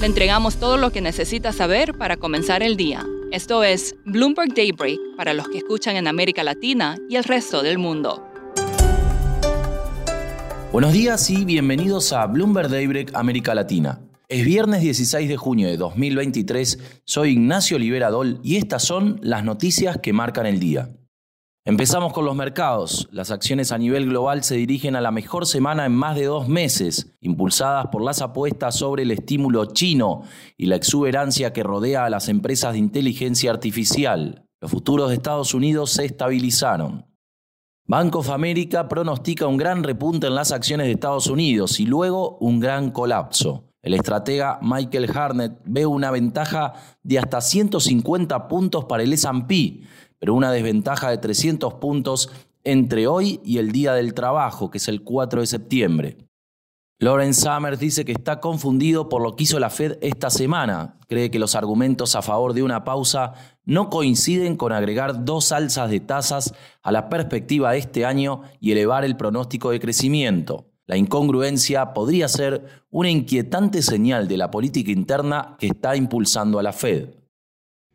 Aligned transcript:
Le 0.00 0.06
entregamos 0.06 0.56
todo 0.56 0.78
lo 0.78 0.90
que 0.92 1.02
necesita 1.02 1.52
saber 1.52 1.92
para 1.92 2.16
comenzar 2.16 2.62
el 2.62 2.78
día. 2.78 3.04
Esto 3.32 3.62
es 3.62 3.96
Bloomberg 4.06 4.54
Daybreak 4.54 4.98
para 5.14 5.34
los 5.34 5.46
que 5.48 5.58
escuchan 5.58 5.94
en 5.94 6.08
América 6.08 6.42
Latina 6.42 6.96
y 7.10 7.16
el 7.16 7.24
resto 7.24 7.62
del 7.62 7.76
mundo. 7.76 8.26
Buenos 10.72 10.94
días 10.94 11.28
y 11.28 11.44
bienvenidos 11.44 12.14
a 12.14 12.24
Bloomberg 12.26 12.70
Daybreak 12.70 13.14
América 13.14 13.54
Latina. 13.54 14.00
Es 14.26 14.42
viernes 14.42 14.80
16 14.80 15.28
de 15.28 15.36
junio 15.36 15.68
de 15.68 15.76
2023, 15.76 16.78
soy 17.04 17.32
Ignacio 17.32 17.78
Liberadol 17.78 18.40
y 18.42 18.56
estas 18.56 18.82
son 18.82 19.20
las 19.22 19.44
noticias 19.44 19.98
que 20.02 20.14
marcan 20.14 20.46
el 20.46 20.60
día. 20.60 20.88
Empezamos 21.66 22.14
con 22.14 22.24
los 22.24 22.34
mercados. 22.34 23.06
Las 23.12 23.30
acciones 23.30 23.70
a 23.70 23.76
nivel 23.76 24.06
global 24.06 24.42
se 24.42 24.56
dirigen 24.56 24.96
a 24.96 25.02
la 25.02 25.10
mejor 25.10 25.46
semana 25.46 25.84
en 25.84 25.92
más 25.92 26.16
de 26.16 26.24
dos 26.24 26.48
meses, 26.48 27.14
impulsadas 27.20 27.88
por 27.92 28.02
las 28.02 28.22
apuestas 28.22 28.76
sobre 28.76 29.02
el 29.02 29.10
estímulo 29.10 29.66
chino 29.66 30.22
y 30.56 30.66
la 30.66 30.76
exuberancia 30.76 31.52
que 31.52 31.62
rodea 31.62 32.06
a 32.06 32.10
las 32.10 32.30
empresas 32.30 32.72
de 32.72 32.78
inteligencia 32.78 33.50
artificial. 33.50 34.48
Los 34.58 34.70
futuros 34.70 35.10
de 35.10 35.16
Estados 35.16 35.52
Unidos 35.52 35.90
se 35.90 36.06
estabilizaron. 36.06 37.06
Bank 37.86 38.16
of 38.16 38.30
America 38.30 38.88
pronostica 38.88 39.46
un 39.46 39.58
gran 39.58 39.84
repunte 39.84 40.28
en 40.28 40.36
las 40.36 40.52
acciones 40.52 40.86
de 40.86 40.92
Estados 40.92 41.26
Unidos 41.26 41.78
y 41.78 41.84
luego 41.84 42.38
un 42.38 42.58
gran 42.58 42.90
colapso. 42.90 43.70
El 43.82 43.94
estratega 43.94 44.58
Michael 44.62 45.10
Harnett 45.14 45.60
ve 45.64 45.84
una 45.84 46.10
ventaja 46.10 46.72
de 47.02 47.18
hasta 47.18 47.40
150 47.40 48.48
puntos 48.48 48.84
para 48.86 49.02
el 49.02 49.12
SP, 49.12 49.84
pero 50.20 50.34
una 50.34 50.52
desventaja 50.52 51.10
de 51.10 51.18
300 51.18 51.74
puntos 51.74 52.30
entre 52.62 53.08
hoy 53.08 53.40
y 53.42 53.58
el 53.58 53.72
Día 53.72 53.94
del 53.94 54.14
Trabajo, 54.14 54.70
que 54.70 54.78
es 54.78 54.86
el 54.86 55.02
4 55.02 55.40
de 55.40 55.46
septiembre. 55.46 56.18
Lawrence 57.02 57.40
Summers 57.40 57.80
dice 57.80 58.04
que 58.04 58.12
está 58.12 58.40
confundido 58.40 59.08
por 59.08 59.22
lo 59.22 59.34
que 59.34 59.44
hizo 59.44 59.58
la 59.58 59.70
Fed 59.70 59.96
esta 60.02 60.28
semana. 60.28 60.98
Cree 61.08 61.30
que 61.30 61.38
los 61.38 61.54
argumentos 61.54 62.14
a 62.14 62.20
favor 62.20 62.52
de 62.52 62.62
una 62.62 62.84
pausa 62.84 63.32
no 63.64 63.88
coinciden 63.88 64.54
con 64.56 64.72
agregar 64.72 65.24
dos 65.24 65.50
alzas 65.50 65.88
de 65.88 66.00
tasas 66.00 66.52
a 66.82 66.92
la 66.92 67.08
perspectiva 67.08 67.72
de 67.72 67.78
este 67.78 68.04
año 68.04 68.42
y 68.60 68.72
elevar 68.72 69.06
el 69.06 69.16
pronóstico 69.16 69.70
de 69.70 69.80
crecimiento. 69.80 70.66
La 70.84 70.98
incongruencia 70.98 71.94
podría 71.94 72.28
ser 72.28 72.66
una 72.90 73.08
inquietante 73.08 73.80
señal 73.80 74.28
de 74.28 74.36
la 74.36 74.50
política 74.50 74.90
interna 74.90 75.56
que 75.58 75.68
está 75.68 75.96
impulsando 75.96 76.58
a 76.58 76.62
la 76.62 76.74
Fed. 76.74 77.19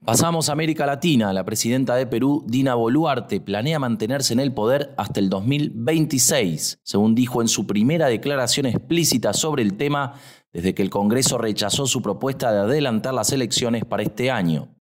Pasamos 0.03 0.49
a 0.49 0.51
América 0.51 0.85
Latina. 0.85 1.33
La 1.33 1.45
presidenta 1.45 1.95
de 1.95 2.05
Perú, 2.05 2.43
Dina 2.47 2.75
Boluarte, 2.75 3.39
planea 3.39 3.79
mantenerse 3.79 4.33
en 4.33 4.39
el 4.39 4.53
poder 4.53 4.93
hasta 4.97 5.19
el 5.19 5.29
2026, 5.29 6.79
según 6.83 7.15
dijo 7.15 7.41
en 7.41 7.47
su 7.47 7.65
primera 7.65 8.07
declaración 8.07 8.65
explícita 8.65 9.33
sobre 9.33 9.63
el 9.63 9.77
tema 9.77 10.13
desde 10.53 10.75
que 10.75 10.83
el 10.83 10.89
Congreso 10.89 11.37
rechazó 11.37 11.87
su 11.87 12.01
propuesta 12.01 12.51
de 12.51 12.59
adelantar 12.59 13.13
las 13.13 13.31
elecciones 13.31 13.83
para 13.83 14.03
este 14.03 14.31
año. 14.31 14.75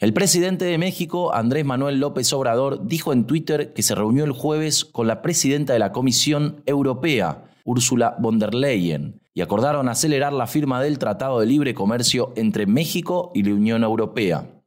El 0.00 0.12
presidente 0.12 0.64
de 0.64 0.78
México, 0.78 1.34
Andrés 1.34 1.64
Manuel 1.64 1.98
López 1.98 2.32
Obrador, 2.32 2.86
dijo 2.86 3.12
en 3.12 3.26
Twitter 3.26 3.72
que 3.72 3.82
se 3.82 3.96
reunió 3.96 4.24
el 4.24 4.30
jueves 4.30 4.84
con 4.84 5.08
la 5.08 5.22
presidenta 5.22 5.72
de 5.72 5.80
la 5.80 5.90
Comisión 5.90 6.62
Europea, 6.66 7.44
Ursula 7.68 8.16
von 8.18 8.38
der 8.38 8.54
Leyen, 8.54 9.20
y 9.34 9.42
acordaron 9.42 9.90
acelerar 9.90 10.32
la 10.32 10.46
firma 10.46 10.80
del 10.82 10.98
Tratado 10.98 11.40
de 11.40 11.46
Libre 11.46 11.74
Comercio 11.74 12.32
entre 12.34 12.66
México 12.66 13.30
y 13.34 13.42
la 13.42 13.54
Unión 13.54 13.84
Europea. 13.84 14.58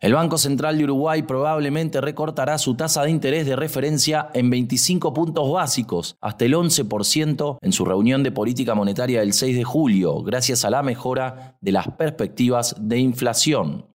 El 0.00 0.14
Banco 0.14 0.38
Central 0.38 0.78
de 0.78 0.84
Uruguay 0.84 1.22
probablemente 1.22 2.00
recortará 2.00 2.58
su 2.58 2.76
tasa 2.76 3.02
de 3.04 3.10
interés 3.10 3.46
de 3.46 3.56
referencia 3.56 4.30
en 4.34 4.50
25 4.50 5.12
puntos 5.12 5.52
básicos, 5.52 6.16
hasta 6.20 6.46
el 6.46 6.54
11% 6.54 7.58
en 7.60 7.72
su 7.72 7.84
reunión 7.84 8.22
de 8.22 8.32
política 8.32 8.74
monetaria 8.74 9.20
del 9.20 9.34
6 9.34 9.56
de 9.56 9.64
julio, 9.64 10.22
gracias 10.22 10.64
a 10.64 10.70
la 10.70 10.82
mejora 10.82 11.58
de 11.60 11.72
las 11.72 11.88
perspectivas 11.88 12.74
de 12.80 12.98
inflación. 12.98 13.93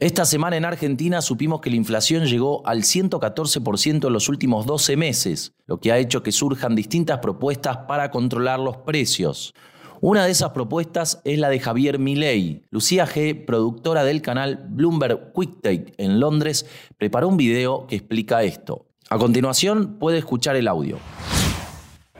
Esta 0.00 0.24
semana 0.24 0.56
en 0.56 0.64
Argentina 0.64 1.20
supimos 1.20 1.60
que 1.60 1.68
la 1.68 1.76
inflación 1.76 2.24
llegó 2.24 2.66
al 2.66 2.84
114% 2.84 4.06
en 4.06 4.12
los 4.14 4.30
últimos 4.30 4.64
12 4.64 4.96
meses, 4.96 5.52
lo 5.66 5.78
que 5.78 5.92
ha 5.92 5.98
hecho 5.98 6.22
que 6.22 6.32
surjan 6.32 6.74
distintas 6.74 7.18
propuestas 7.18 7.76
para 7.86 8.10
controlar 8.10 8.60
los 8.60 8.78
precios. 8.78 9.52
Una 10.00 10.24
de 10.24 10.30
esas 10.30 10.52
propuestas 10.52 11.20
es 11.24 11.38
la 11.38 11.50
de 11.50 11.60
Javier 11.60 11.98
Milei. 11.98 12.62
Lucía 12.70 13.06
G., 13.06 13.44
productora 13.44 14.02
del 14.02 14.22
canal 14.22 14.64
Bloomberg 14.70 15.34
Quicktake 15.34 15.92
en 15.98 16.18
Londres, 16.18 16.64
preparó 16.96 17.28
un 17.28 17.36
video 17.36 17.86
que 17.86 17.96
explica 17.96 18.42
esto. 18.42 18.86
A 19.10 19.18
continuación 19.18 19.98
puede 19.98 20.16
escuchar 20.16 20.56
el 20.56 20.66
audio. 20.68 20.96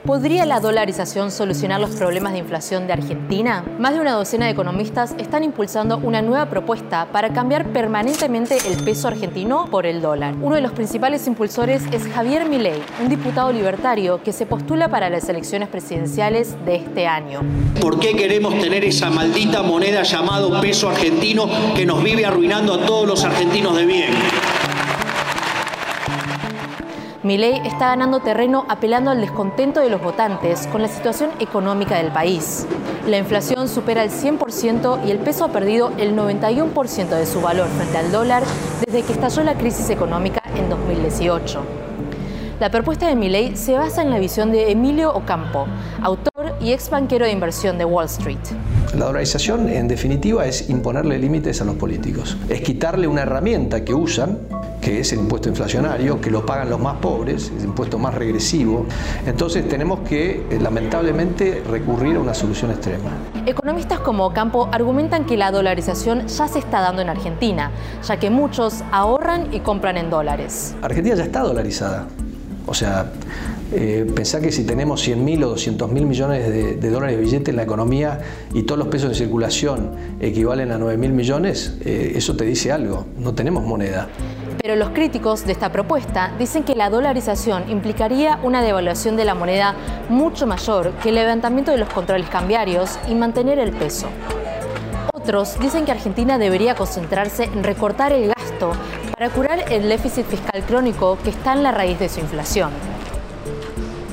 ¿Podría 0.04 0.46
la 0.46 0.60
dolarización 0.60 1.30
solucionar 1.30 1.78
los 1.78 1.90
problemas 1.90 2.32
de 2.32 2.38
inflación 2.38 2.86
de 2.86 2.94
Argentina? 2.94 3.64
Más 3.78 3.92
de 3.92 4.00
una 4.00 4.12
docena 4.12 4.46
de 4.46 4.52
economistas 4.52 5.14
están 5.18 5.44
impulsando 5.44 5.98
una 5.98 6.22
nueva 6.22 6.46
propuesta 6.46 7.06
para 7.12 7.34
cambiar 7.34 7.66
permanentemente 7.66 8.56
el 8.66 8.82
peso 8.82 9.08
argentino 9.08 9.66
por 9.70 9.84
el 9.84 10.00
dólar. 10.00 10.34
Uno 10.40 10.54
de 10.54 10.62
los 10.62 10.72
principales 10.72 11.26
impulsores 11.26 11.82
es 11.92 12.08
Javier 12.08 12.48
Milei, 12.48 12.82
un 13.02 13.10
diputado 13.10 13.52
libertario 13.52 14.22
que 14.22 14.32
se 14.32 14.46
postula 14.46 14.88
para 14.88 15.10
las 15.10 15.28
elecciones 15.28 15.68
presidenciales 15.68 16.56
de 16.64 16.76
este 16.76 17.06
año. 17.06 17.42
¿Por 17.78 18.00
qué 18.00 18.16
queremos 18.16 18.58
tener 18.58 18.82
esa 18.84 19.10
maldita 19.10 19.62
moneda 19.62 20.02
llamado 20.02 20.62
peso 20.62 20.88
argentino 20.88 21.46
que 21.76 21.84
nos 21.84 22.02
vive 22.02 22.24
arruinando 22.24 22.72
a 22.72 22.86
todos 22.86 23.06
los 23.06 23.22
argentinos 23.22 23.76
de 23.76 23.84
bien? 23.84 24.10
Milei 27.22 27.60
está 27.66 27.88
ganando 27.88 28.20
terreno 28.20 28.64
apelando 28.70 29.10
al 29.10 29.20
descontento 29.20 29.80
de 29.80 29.90
los 29.90 30.00
votantes 30.00 30.66
con 30.68 30.80
la 30.80 30.88
situación 30.88 31.28
económica 31.38 31.98
del 31.98 32.10
país. 32.10 32.66
La 33.06 33.18
inflación 33.18 33.68
supera 33.68 34.02
el 34.02 34.10
100% 34.10 35.06
y 35.06 35.10
el 35.10 35.18
peso 35.18 35.44
ha 35.44 35.48
perdido 35.48 35.92
el 35.98 36.16
91% 36.16 37.10
de 37.10 37.26
su 37.26 37.42
valor 37.42 37.68
frente 37.68 37.98
al 37.98 38.10
dólar 38.10 38.42
desde 38.86 39.02
que 39.02 39.12
estalló 39.12 39.44
la 39.44 39.54
crisis 39.58 39.90
económica 39.90 40.42
en 40.56 40.70
2018. 40.70 41.62
La 42.58 42.70
propuesta 42.70 43.06
de 43.06 43.16
Milei 43.16 43.54
se 43.54 43.74
basa 43.74 44.00
en 44.00 44.08
la 44.08 44.18
visión 44.18 44.50
de 44.50 44.70
Emilio 44.70 45.12
Ocampo, 45.12 45.66
autor 46.00 46.54
y 46.58 46.72
ex 46.72 46.88
banquero 46.88 47.26
de 47.26 47.32
inversión 47.32 47.76
de 47.76 47.84
Wall 47.84 48.06
Street. 48.06 48.38
La 48.96 49.04
dolarización, 49.06 49.68
en 49.68 49.88
definitiva, 49.88 50.46
es 50.46 50.70
imponerle 50.70 51.18
límites 51.18 51.60
a 51.60 51.66
los 51.66 51.76
políticos. 51.76 52.38
Es 52.48 52.62
quitarle 52.62 53.06
una 53.06 53.22
herramienta 53.22 53.84
que 53.84 53.92
usan 53.92 54.38
que 54.80 55.00
es 55.00 55.12
el 55.12 55.20
impuesto 55.20 55.48
inflacionario, 55.48 56.20
que 56.20 56.30
lo 56.30 56.44
pagan 56.44 56.70
los 56.70 56.80
más 56.80 56.96
pobres, 56.96 57.44
es 57.44 57.62
el 57.62 57.64
impuesto 57.66 57.98
más 57.98 58.14
regresivo. 58.14 58.86
Entonces 59.26 59.68
tenemos 59.68 60.00
que, 60.00 60.46
eh, 60.50 60.58
lamentablemente, 60.60 61.62
recurrir 61.68 62.16
a 62.16 62.20
una 62.20 62.34
solución 62.34 62.70
extrema. 62.70 63.10
Economistas 63.46 64.00
como 64.00 64.32
Campo 64.32 64.68
argumentan 64.72 65.26
que 65.26 65.36
la 65.36 65.50
dolarización 65.50 66.26
ya 66.26 66.48
se 66.48 66.58
está 66.58 66.80
dando 66.80 67.02
en 67.02 67.08
Argentina, 67.08 67.70
ya 68.06 68.18
que 68.18 68.30
muchos 68.30 68.82
ahorran 68.90 69.52
y 69.52 69.60
compran 69.60 69.96
en 69.96 70.10
dólares. 70.10 70.74
Argentina 70.82 71.14
ya 71.16 71.24
está 71.24 71.40
dolarizada. 71.40 72.06
O 72.66 72.74
sea, 72.74 73.10
eh, 73.72 74.04
pensá 74.14 74.40
que 74.40 74.50
si 74.50 74.64
tenemos 74.64 75.00
100 75.00 75.24
mil 75.24 75.42
o 75.44 75.50
200 75.50 75.90
mil 75.90 76.06
millones 76.06 76.48
de, 76.48 76.90
dólares 76.90 77.16
de 77.16 77.22
billete 77.22 77.50
en 77.50 77.56
la 77.56 77.62
economía 77.62 78.20
y 78.52 78.62
todos 78.62 78.78
los 78.78 78.88
pesos 78.88 79.10
en 79.10 79.14
circulación 79.14 79.90
equivalen 80.20 80.72
a 80.72 80.78
9 80.78 80.96
mil 80.96 81.12
millones, 81.12 81.76
eh, 81.84 82.12
eso 82.14 82.36
te 82.36 82.44
dice 82.44 82.72
algo. 82.72 83.06
No 83.18 83.34
tenemos 83.34 83.64
moneda. 83.64 84.08
Pero 84.62 84.76
los 84.76 84.90
críticos 84.90 85.46
de 85.46 85.52
esta 85.52 85.72
propuesta 85.72 86.32
dicen 86.38 86.64
que 86.64 86.74
la 86.74 86.90
dolarización 86.90 87.70
implicaría 87.70 88.38
una 88.42 88.62
devaluación 88.62 89.16
de 89.16 89.24
la 89.24 89.34
moneda 89.34 89.74
mucho 90.10 90.46
mayor 90.46 90.92
que 91.02 91.08
el 91.08 91.14
levantamiento 91.14 91.70
de 91.70 91.78
los 91.78 91.88
controles 91.88 92.28
cambiarios 92.28 92.98
y 93.08 93.14
mantener 93.14 93.58
el 93.58 93.72
peso. 93.72 94.08
Otros 95.14 95.58
dicen 95.60 95.86
que 95.86 95.92
Argentina 95.92 96.36
debería 96.36 96.74
concentrarse 96.74 97.44
en 97.44 97.64
recortar 97.64 98.12
el 98.12 98.28
gasto 98.28 98.72
para 99.16 99.30
curar 99.30 99.72
el 99.72 99.88
déficit 99.88 100.26
fiscal 100.26 100.62
crónico 100.64 101.16
que 101.24 101.30
está 101.30 101.54
en 101.54 101.62
la 101.62 101.72
raíz 101.72 101.98
de 101.98 102.08
su 102.10 102.20
inflación. 102.20 102.70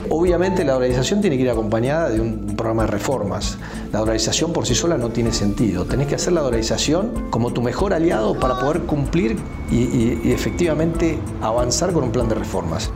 Obviamente 0.09 0.63
la 0.63 0.73
dolarización 0.73 1.19
tiene 1.19 1.35
que 1.35 1.43
ir 1.43 1.50
acompañada 1.50 2.09
de 2.09 2.21
un 2.21 2.46
programa 2.57 2.83
de 2.83 2.92
reformas. 2.92 3.57
La 3.94 4.00
dolarización 4.00 4.51
por 4.51 4.65
sí 4.65 4.75
sola 4.75 4.98
no 4.98 5.09
tiene 5.09 5.31
sentido. 5.31 5.86
Tenés 5.86 6.07
que 6.07 6.15
hacer 6.15 6.33
la 6.33 6.42
dolarización 6.42 7.30
como 7.30 7.54
tu 7.54 7.62
mejor 7.62 7.94
aliado 7.94 8.38
para 8.38 8.59
poder 8.59 8.81
cumplir 8.81 9.38
y, 9.71 10.31
efectivamente 10.33 11.18
avanzar 11.42 11.94
con 11.94 12.04
un 12.04 12.12
plan 12.12 12.27
de 12.27 12.36
reformas. 12.36 12.92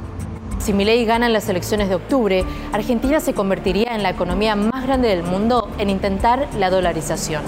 Si 0.60 0.74
Milei 0.74 1.06
gana 1.06 1.28
en 1.28 1.34
las 1.34 1.48
elecciones 1.48 1.88
de 1.88 1.96
octubre, 1.96 2.44
Argentina 2.74 3.20
se 3.20 3.34
convertiría 3.34 3.96
en 3.96 4.04
la 4.04 4.10
economía 4.10 4.56
más 4.56 4.86
grande 4.86 5.08
del 5.08 5.24
mundo 5.24 5.70
en 5.78 5.90
intentar 5.90 6.50
la 6.60 6.70
dolarización. 6.70 7.44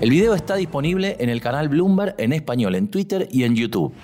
El 0.00 0.10
video 0.10 0.34
está 0.34 0.56
disponible 0.56 1.16
en 1.18 1.30
el 1.30 1.40
canal 1.40 1.68
Bloomberg 1.68 2.14
en 2.18 2.32
español 2.32 2.74
en 2.74 2.88
Twitter 2.88 3.28
y 3.30 3.44
en 3.44 3.56
YouTube. 3.56 3.94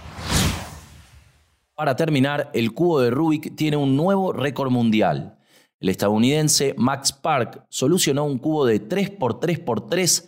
Para 1.75 1.97
terminar, 1.97 2.51
el 2.53 2.73
cubo 2.73 3.01
de 3.01 3.11
Rubik 3.11 3.57
tiene 3.57 3.77
un 3.77 3.97
nuevo 3.97 4.33
récord 4.33 4.71
mundial. 4.71 5.40
El 5.81 5.89
estadounidense 5.89 6.75
Max 6.77 7.13
Park 7.13 7.65
solucionó 7.71 8.25
un 8.25 8.39
cubo 8.39 8.67
de 8.67 8.87
3x3x3 8.87 10.27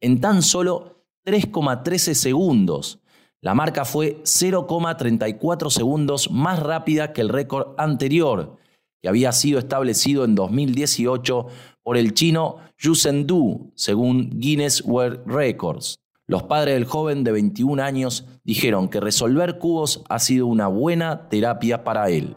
en 0.00 0.20
tan 0.20 0.42
solo 0.42 1.04
3,13 1.26 2.14
segundos. 2.14 3.00
La 3.40 3.54
marca 3.54 3.84
fue 3.84 4.22
0,34 4.22 5.70
segundos 5.70 6.30
más 6.30 6.60
rápida 6.60 7.12
que 7.12 7.20
el 7.20 7.28
récord 7.28 7.74
anterior, 7.76 8.56
que 9.02 9.08
había 9.10 9.32
sido 9.32 9.58
establecido 9.58 10.24
en 10.24 10.34
2018 10.34 11.46
por 11.82 11.98
el 11.98 12.14
chino 12.14 12.56
Yusen 12.78 13.26
Du, 13.26 13.72
según 13.74 14.30
Guinness 14.40 14.82
World 14.86 15.26
Records. 15.26 15.98
Los 16.26 16.44
padres 16.44 16.74
del 16.74 16.86
joven 16.86 17.22
de 17.22 17.32
21 17.32 17.82
años 17.82 18.26
dijeron 18.44 18.88
que 18.88 19.00
resolver 19.00 19.58
cubos 19.58 20.02
ha 20.08 20.18
sido 20.18 20.46
una 20.46 20.68
buena 20.68 21.28
terapia 21.28 21.84
para 21.84 22.08
él. 22.08 22.36